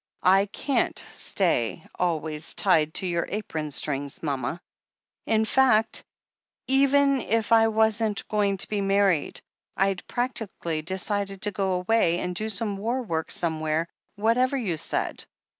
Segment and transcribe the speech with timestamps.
[0.23, 4.59] I can't stay always tied to your apron strings, mama.
[5.27, 6.03] In fact,
[6.65, 9.43] even if I wasn't going to be married,
[9.77, 15.23] I'd practically decided to go away and do some war work somewhere, whatever you said.